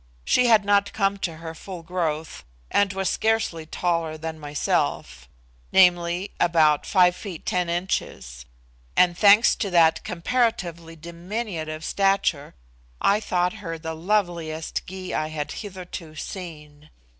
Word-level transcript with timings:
She 0.25 0.47
had 0.47 0.65
not 0.65 0.93
come 0.93 1.17
to 1.17 1.35
her 1.35 1.53
full 1.53 1.83
growth, 1.83 2.43
and 2.71 2.91
was 2.91 3.07
scarcely 3.07 3.67
taller 3.67 4.17
than 4.17 4.39
myself 4.39 5.29
(viz., 5.71 6.29
about 6.39 6.87
feet 6.87 7.45
10 7.45 7.69
inches), 7.69 8.47
and, 8.97 9.15
thanks 9.15 9.55
to 9.57 9.69
that 9.69 10.03
comparatively 10.03 10.95
diminutive 10.95 11.85
stature, 11.85 12.55
I 12.99 13.19
thought 13.19 13.53
her 13.61 13.77
the 13.77 13.93
loveliest 13.93 14.81
Gy 14.87 15.13
I 15.13 15.27
had 15.27 15.51
hitherto 15.51 16.15
seen. 16.15 16.89